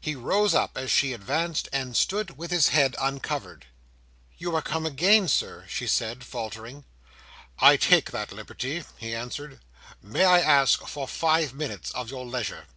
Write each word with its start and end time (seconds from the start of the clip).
He 0.00 0.14
rose 0.14 0.54
up 0.54 0.78
as 0.78 0.92
she 0.92 1.12
advanced, 1.12 1.68
and 1.72 1.96
stood 1.96 2.38
with 2.38 2.52
his 2.52 2.68
head 2.68 2.94
uncovered. 3.00 3.66
"You 4.38 4.54
are 4.54 4.62
come 4.62 4.86
again, 4.86 5.26
Sir!" 5.26 5.64
she 5.68 5.88
said, 5.88 6.22
faltering. 6.22 6.84
"I 7.58 7.76
take 7.76 8.12
that 8.12 8.30
liberty," 8.30 8.84
he 8.98 9.12
answered. 9.12 9.58
"May 10.00 10.26
I 10.26 10.40
ask 10.40 10.86
for 10.86 11.08
five 11.08 11.54
minutes 11.54 11.90
of 11.90 12.08
your 12.08 12.24
leisure?" 12.24 12.68